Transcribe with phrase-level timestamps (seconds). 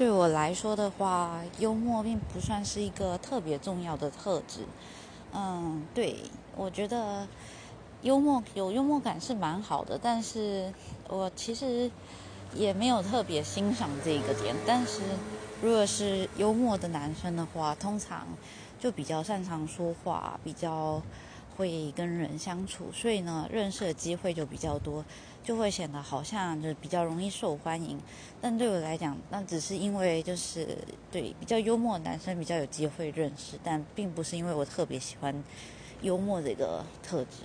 [0.00, 4.60] 对我来说的话，幽默并不算是一个特别重要的特质。
[5.34, 6.16] 嗯，对，
[6.56, 7.28] 我觉得
[8.00, 10.72] 幽默有幽默感是蛮好的，但是
[11.06, 11.90] 我其实
[12.54, 14.56] 也没有特别欣赏这个点。
[14.66, 15.02] 但是
[15.60, 18.26] 如果是幽默的男生的话，通常
[18.78, 21.02] 就比较擅长说话，比较。
[21.60, 25.04] 会跟人相处，所以呢，认识的机会就比较多，
[25.44, 28.00] 就会显得好像就比较容易受欢迎。
[28.40, 30.66] 但对我来讲，那只是因为就是
[31.12, 35.44] 对比较幽默的男生比较有机会认识，但并不是因为我特别喜欢
[36.00, 37.42] 幽默的一个特质。